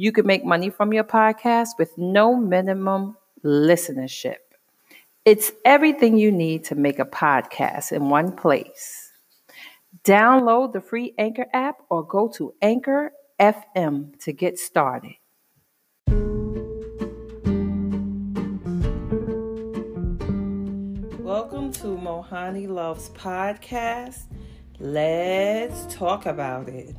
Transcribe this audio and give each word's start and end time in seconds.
You 0.00 0.12
can 0.12 0.26
make 0.26 0.46
money 0.46 0.70
from 0.70 0.94
your 0.94 1.04
podcast 1.04 1.76
with 1.78 1.98
no 1.98 2.34
minimum 2.34 3.18
listenership. 3.44 4.38
It's 5.26 5.52
everything 5.62 6.16
you 6.16 6.32
need 6.32 6.64
to 6.64 6.74
make 6.74 6.98
a 6.98 7.04
podcast 7.04 7.92
in 7.92 8.08
one 8.08 8.32
place. 8.32 9.12
Download 10.02 10.72
the 10.72 10.80
free 10.80 11.12
Anchor 11.18 11.44
app 11.52 11.82
or 11.90 12.02
go 12.02 12.28
to 12.28 12.54
Anchor 12.62 13.12
FM 13.38 14.18
to 14.20 14.32
get 14.32 14.58
started. 14.58 15.16
Welcome 21.18 21.72
to 21.72 21.88
Mohani 21.88 22.66
Loves 22.66 23.10
Podcast. 23.10 24.22
Let's 24.78 25.94
talk 25.94 26.24
about 26.24 26.70
it. 26.70 26.96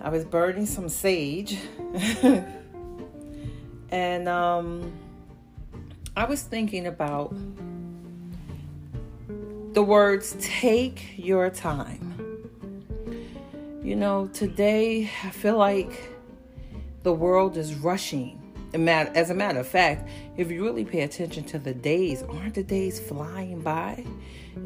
I 0.00 0.10
was 0.10 0.24
burning 0.24 0.66
some 0.66 0.88
sage. 0.88 1.58
and 3.90 4.28
um, 4.28 4.92
I 6.16 6.24
was 6.24 6.42
thinking 6.42 6.86
about 6.86 7.34
the 9.72 9.82
words 9.82 10.36
take 10.40 11.14
your 11.16 11.50
time. 11.50 12.14
You 13.82 13.96
know, 13.96 14.28
today 14.28 15.10
I 15.24 15.30
feel 15.30 15.56
like 15.56 16.12
the 17.02 17.12
world 17.12 17.56
is 17.56 17.74
rushing. 17.74 18.34
As 18.74 19.30
a 19.30 19.34
matter 19.34 19.60
of 19.60 19.66
fact, 19.66 20.08
if 20.36 20.50
you 20.50 20.62
really 20.62 20.84
pay 20.84 21.00
attention 21.00 21.42
to 21.44 21.58
the 21.58 21.74
days, 21.74 22.22
aren't 22.22 22.54
the 22.54 22.62
days 22.62 23.00
flying 23.00 23.62
by? 23.62 24.04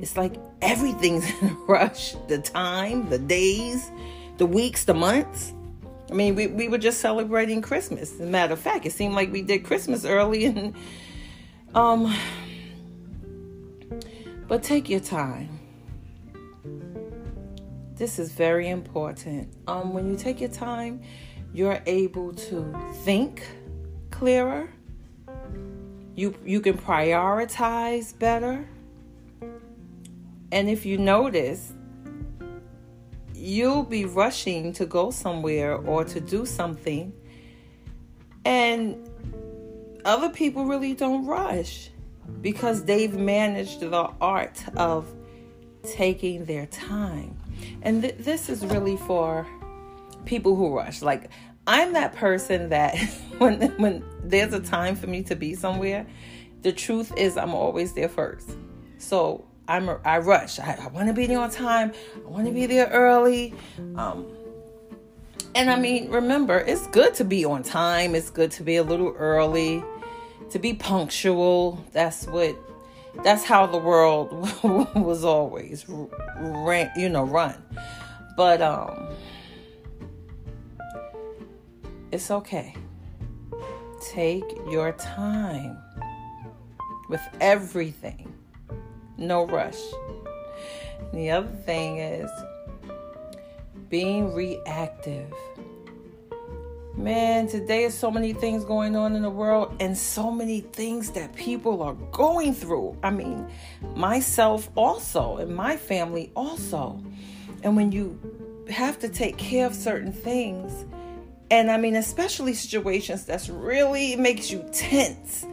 It's 0.00 0.16
like 0.16 0.34
everything's 0.60 1.24
in 1.42 1.48
a 1.50 1.54
rush. 1.68 2.16
The 2.28 2.38
time, 2.38 3.08
the 3.08 3.18
days, 3.18 3.90
the 4.38 4.46
weeks, 4.46 4.84
the 4.84 4.94
months. 4.94 5.52
I 6.10 6.14
mean, 6.14 6.34
we, 6.34 6.46
we 6.46 6.68
were 6.68 6.78
just 6.78 7.00
celebrating 7.00 7.62
Christmas. 7.62 8.12
As 8.12 8.20
a 8.20 8.26
matter 8.26 8.52
of 8.52 8.60
fact, 8.60 8.84
it 8.84 8.92
seemed 8.92 9.14
like 9.14 9.32
we 9.32 9.42
did 9.42 9.64
Christmas 9.64 10.04
early 10.04 10.44
and 10.46 10.74
um 11.74 12.14
but 14.46 14.62
take 14.62 14.90
your 14.90 15.00
time. 15.00 15.58
This 17.94 18.18
is 18.18 18.32
very 18.32 18.68
important. 18.68 19.54
Um 19.66 19.94
when 19.94 20.10
you 20.10 20.16
take 20.16 20.40
your 20.40 20.50
time, 20.50 21.02
you're 21.54 21.80
able 21.86 22.34
to 22.34 22.74
think 23.04 23.42
clearer. 24.10 24.68
You 26.14 26.34
you 26.44 26.60
can 26.60 26.76
prioritize 26.76 28.18
better. 28.18 28.68
And 30.50 30.68
if 30.68 30.84
you 30.84 30.98
notice, 30.98 31.72
you'll 33.42 33.82
be 33.82 34.04
rushing 34.04 34.72
to 34.74 34.86
go 34.86 35.10
somewhere 35.10 35.76
or 35.76 36.04
to 36.04 36.20
do 36.20 36.46
something, 36.46 37.12
and 38.44 38.96
other 40.04 40.28
people 40.30 40.64
really 40.64 40.94
don't 40.94 41.26
rush 41.26 41.90
because 42.40 42.84
they've 42.84 43.14
managed 43.14 43.80
the 43.80 44.08
art 44.20 44.62
of 44.76 45.12
taking 45.82 46.44
their 46.44 46.66
time. 46.66 47.36
And 47.82 48.02
th- 48.02 48.16
this 48.18 48.48
is 48.48 48.64
really 48.64 48.96
for 48.96 49.46
people 50.24 50.54
who 50.54 50.76
rush. 50.76 51.02
Like, 51.02 51.30
I'm 51.66 51.92
that 51.94 52.14
person 52.14 52.68
that 52.68 52.96
when 53.38 53.60
when 53.78 54.04
there's 54.22 54.52
a 54.52 54.60
time 54.60 54.94
for 54.94 55.08
me 55.08 55.22
to 55.24 55.34
be 55.34 55.54
somewhere, 55.54 56.06
the 56.62 56.72
truth 56.72 57.12
is 57.16 57.36
I'm 57.36 57.54
always 57.54 57.92
there 57.94 58.08
first. 58.08 58.56
So 58.98 59.46
I'm 59.68 59.88
I 60.04 60.18
rush. 60.18 60.58
I, 60.58 60.78
I 60.80 60.88
want 60.88 61.08
to 61.08 61.14
be 61.14 61.26
there 61.26 61.38
on 61.38 61.50
time. 61.50 61.92
I 62.16 62.28
want 62.28 62.46
to 62.46 62.52
be 62.52 62.66
there 62.66 62.88
early. 62.88 63.54
Um, 63.96 64.26
and 65.54 65.70
I 65.70 65.78
mean, 65.78 66.10
remember, 66.10 66.58
it's 66.58 66.86
good 66.88 67.14
to 67.14 67.24
be 67.24 67.44
on 67.44 67.62
time. 67.62 68.14
It's 68.14 68.30
good 68.30 68.50
to 68.52 68.62
be 68.62 68.76
a 68.76 68.82
little 68.82 69.14
early, 69.16 69.84
to 70.50 70.58
be 70.58 70.74
punctual. 70.74 71.84
That's 71.92 72.26
what. 72.26 72.56
That's 73.24 73.44
how 73.44 73.66
the 73.66 73.76
world 73.76 74.32
was 74.94 75.22
always 75.22 75.84
ran, 75.86 76.90
you 76.96 77.10
know, 77.10 77.24
run. 77.24 77.62
But 78.38 78.62
um, 78.62 79.10
it's 82.10 82.30
okay. 82.30 82.74
Take 84.00 84.44
your 84.70 84.92
time 84.92 85.76
with 87.10 87.20
everything 87.38 88.31
no 89.22 89.46
rush. 89.46 89.80
And 90.98 91.20
the 91.20 91.30
other 91.30 91.48
thing 91.48 91.98
is 91.98 92.30
being 93.88 94.34
reactive. 94.34 95.32
Man, 96.94 97.46
today 97.46 97.84
is 97.84 97.94
so 97.94 98.10
many 98.10 98.34
things 98.34 98.64
going 98.64 98.96
on 98.96 99.16
in 99.16 99.22
the 99.22 99.30
world 99.30 99.74
and 99.80 99.96
so 99.96 100.30
many 100.30 100.60
things 100.60 101.10
that 101.12 101.34
people 101.34 101.82
are 101.82 101.94
going 101.94 102.54
through. 102.54 102.96
I 103.02 103.10
mean, 103.10 103.48
myself 103.94 104.68
also 104.74 105.38
and 105.38 105.54
my 105.54 105.76
family 105.76 106.30
also. 106.36 107.02
And 107.62 107.76
when 107.76 107.92
you 107.92 108.18
have 108.70 108.98
to 109.00 109.08
take 109.08 109.38
care 109.38 109.66
of 109.66 109.74
certain 109.74 110.12
things, 110.12 110.84
and 111.50 111.70
I 111.70 111.76
mean, 111.76 111.96
especially 111.96 112.54
situations 112.54 113.24
that's 113.24 113.48
really 113.48 114.16
makes 114.16 114.50
you 114.50 114.64
tense 114.72 115.46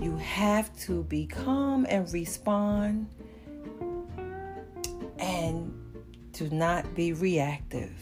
you 0.00 0.16
have 0.16 0.74
to 0.80 1.04
be 1.04 1.26
calm 1.26 1.86
and 1.88 2.10
respond 2.12 3.08
and 5.18 5.72
do 6.32 6.48
not 6.50 6.94
be 6.94 7.12
reactive. 7.12 7.92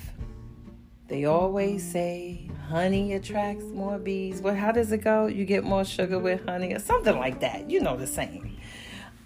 They 1.09 1.25
always 1.25 1.83
say 1.83 2.51
honey 2.69 3.15
attracts 3.15 3.65
more 3.65 3.99
bees. 3.99 4.41
Well, 4.41 4.55
how 4.55 4.71
does 4.73 4.93
it 4.93 4.99
go? 4.99 5.27
You 5.27 5.45
get 5.45 5.65
more 5.65 5.85
sugar 5.85 6.19
with 6.19 6.45
honey 6.45 6.75
or 6.75 6.79
something 6.79 7.19
like 7.19 7.41
that. 7.41 7.71
You 7.71 7.81
know 7.81 7.97
the 7.97 8.07
saying. 8.07 8.61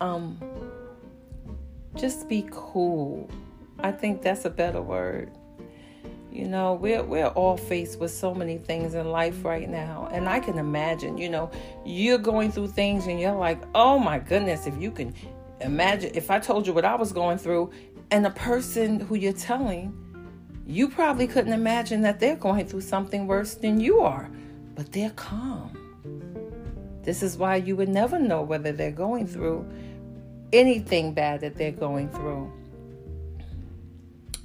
Um, 0.00 0.38
just 1.96 2.28
be 2.28 2.46
cool. 2.50 3.28
I 3.80 3.92
think 3.92 4.22
that's 4.22 4.44
a 4.44 4.50
better 4.50 4.80
word. 4.80 5.36
You 6.32 6.48
know, 6.48 6.72
we're 6.72 7.02
we're 7.02 7.26
all 7.26 7.58
faced 7.58 8.00
with 8.00 8.10
so 8.10 8.34
many 8.34 8.56
things 8.56 8.94
in 8.94 9.10
life 9.10 9.44
right 9.44 9.68
now. 9.68 10.08
And 10.10 10.30
I 10.30 10.40
can 10.40 10.58
imagine, 10.58 11.18
you 11.18 11.28
know, 11.28 11.50
you're 11.84 12.16
going 12.16 12.50
through 12.50 12.68
things 12.68 13.06
and 13.06 13.20
you're 13.20 13.36
like, 13.36 13.60
"Oh 13.74 13.98
my 13.98 14.18
goodness, 14.18 14.66
if 14.66 14.80
you 14.80 14.90
can 14.90 15.14
imagine 15.60 16.10
if 16.14 16.30
I 16.30 16.38
told 16.38 16.66
you 16.66 16.72
what 16.72 16.86
I 16.86 16.94
was 16.94 17.12
going 17.12 17.36
through 17.36 17.70
and 18.10 18.24
the 18.24 18.30
person 18.30 18.98
who 18.98 19.14
you're 19.14 19.34
telling, 19.34 19.92
you 20.66 20.88
probably 20.88 21.26
couldn't 21.26 21.52
imagine 21.52 22.00
that 22.02 22.18
they're 22.18 22.36
going 22.36 22.66
through 22.66 22.80
something 22.80 23.26
worse 23.26 23.54
than 23.54 23.78
you 23.78 24.00
are, 24.00 24.30
but 24.74 24.90
they're 24.90 25.10
calm. 25.10 25.76
This 27.02 27.22
is 27.22 27.36
why 27.36 27.56
you 27.56 27.76
would 27.76 27.90
never 27.90 28.18
know 28.18 28.40
whether 28.40 28.72
they're 28.72 28.90
going 28.90 29.26
through 29.26 29.68
anything 30.50 31.12
bad 31.12 31.42
that 31.42 31.56
they're 31.56 31.72
going 31.72 32.08
through. 32.08 32.50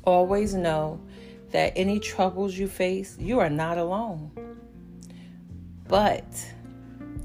Always 0.04 0.54
know 0.54 1.00
that 1.52 1.74
any 1.76 2.00
troubles 2.00 2.58
you 2.58 2.68
face, 2.68 3.18
you 3.20 3.40
are 3.40 3.50
not 3.50 3.78
alone. 3.78 4.32
But 5.88 6.26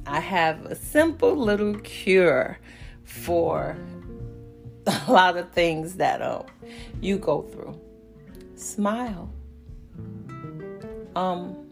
I 0.07 0.21
have 0.21 0.67
a 0.67 0.75
simple 0.75 1.37
little 1.37 1.75
cure 1.81 2.59
for 3.05 3.77
a 4.87 5.13
lot 5.13 5.37
of 5.37 5.51
things 5.51 5.97
that 5.97 6.23
um, 6.23 6.47
you 7.01 7.19
go 7.19 7.43
through. 7.43 7.79
Smile. 8.55 9.33
Um, 11.17 11.67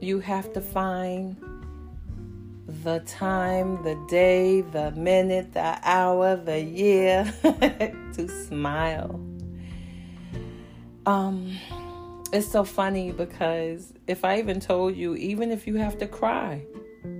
you 0.00 0.18
have 0.20 0.52
to 0.54 0.60
find 0.60 1.36
the 2.82 3.00
time, 3.00 3.82
the 3.84 3.94
day, 4.08 4.62
the 4.62 4.90
minute, 4.92 5.52
the 5.52 5.78
hour, 5.82 6.36
the 6.36 6.60
year 6.60 7.32
to 7.42 8.28
smile 8.46 9.20
um, 11.06 11.58
it's 12.32 12.48
so 12.48 12.64
funny 12.64 13.12
because 13.12 13.92
if 14.06 14.24
I 14.24 14.38
even 14.38 14.60
told 14.60 14.96
you, 14.96 15.14
even 15.16 15.50
if 15.50 15.66
you 15.66 15.76
have 15.76 15.98
to 15.98 16.06
cry, 16.06 16.64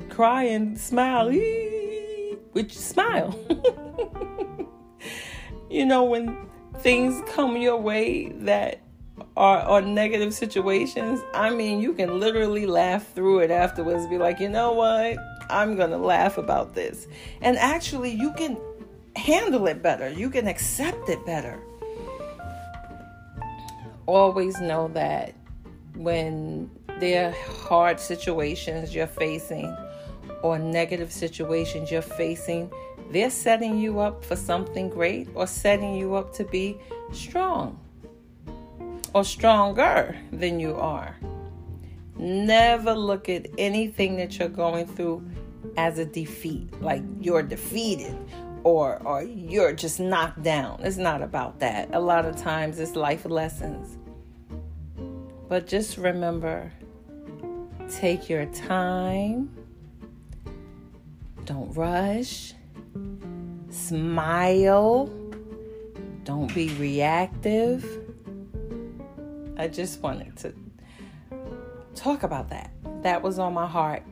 cry 0.09 0.45
and 0.45 0.79
smile, 0.79 1.31
which 2.53 2.77
smile. 2.77 3.39
you 5.71 5.85
know, 5.85 6.05
when 6.05 6.49
things 6.79 7.23
come 7.31 7.57
your 7.57 7.77
way 7.77 8.29
that 8.41 8.81
are, 9.37 9.67
or 9.67 9.83
negative 9.83 10.33
situations, 10.35 11.21
I 11.35 11.51
mean, 11.51 11.81
you 11.81 11.93
can 11.93 12.21
literally 12.21 12.67
laugh 12.67 13.13
through 13.15 13.41
it 13.41 13.51
afterwards. 13.51 14.07
Be 14.07 14.19
like, 14.19 14.41
you 14.41 14.49
know 14.49 14.73
what? 14.73 15.19
I'm 15.51 15.77
going 15.77 15.91
to 15.91 15.99
laugh 15.99 16.39
about 16.39 16.75
this. 16.75 17.07
And 17.41 17.57
actually, 17.59 18.11
you 18.11 18.33
can 18.33 18.59
handle 19.17 19.67
it 19.67 19.83
better, 19.83 20.09
you 20.09 20.31
can 20.31 20.49
accept 20.49 21.09
it 21.09 21.25
better. 21.27 21.61
Always 24.13 24.61
know 24.61 24.89
that 24.89 25.33
when 25.95 26.71
there 27.01 27.31
are 27.31 27.65
hard 27.67 27.99
situations 27.99 28.95
you're 28.95 29.07
facing 29.07 29.75
or 30.43 30.59
negative 30.59 31.11
situations 31.11 31.91
you're 31.91 32.03
facing, 32.03 32.71
they're 33.11 33.31
setting 33.31 33.79
you 33.79 34.01
up 34.01 34.23
for 34.23 34.37
something 34.37 34.91
great 34.91 35.31
or 35.35 35.47
setting 35.47 35.95
you 35.95 36.15
up 36.15 36.35
to 36.35 36.45
be 36.45 36.79
strong 37.11 37.81
or 39.15 39.25
stronger 39.25 40.15
than 40.31 40.61
you 40.61 40.75
are. 40.75 41.17
Never 42.19 42.93
look 42.93 43.31
at 43.31 43.47
anything 43.57 44.19
that 44.19 44.39
you're 44.39 44.51
going 44.51 44.89
through 44.89 45.27
as 45.79 45.99
a 45.99 46.05
defeat, 46.05 46.69
like 46.83 47.03
you're 47.19 47.43
defeated 47.43 48.15
or 48.63 49.01
or 49.07 49.23
you're 49.23 49.73
just 49.73 50.01
knocked 50.01 50.43
down. 50.43 50.81
It's 50.83 50.99
not 50.99 51.23
about 51.23 51.61
that. 51.61 51.89
A 51.95 52.01
lot 52.01 52.27
of 52.27 52.37
times 52.37 52.79
it's 52.79 52.95
life 52.95 53.25
lessons. 53.25 53.97
But 55.53 55.67
just 55.67 55.99
remember 55.99 56.73
take 57.91 58.31
your 58.31 58.47
time. 58.47 59.51
Don't 61.45 61.71
rush. 61.77 62.55
Smile. 63.69 65.11
Don't 66.25 66.55
be 66.55 66.71
reactive. 66.77 67.85
I 69.59 69.69
just 69.69 70.01
wanted 70.01 70.39
to 70.39 70.55
talk 71.95 72.23
about 72.23 72.49
that. 72.49 72.71
That 73.03 73.21
was 73.23 73.39
on 73.39 73.53
my 73.53 73.67
heart. 73.67 74.05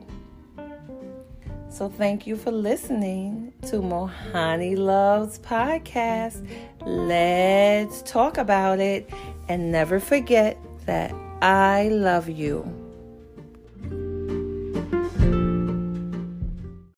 So 1.69 1.89
thank 1.89 2.27
you 2.27 2.35
for 2.35 2.51
listening 2.51 3.51
to 3.63 3.77
Mohani 3.77 4.77
Loves 4.77 5.39
podcast. 5.39 6.47
Let's 6.85 8.03
talk 8.03 8.37
about 8.37 8.79
it 8.79 9.09
and 9.47 9.71
never 9.71 9.99
forget 9.99 10.55
that 10.85 11.15
I 11.41 11.89
love 11.89 12.29
you. 12.29 12.90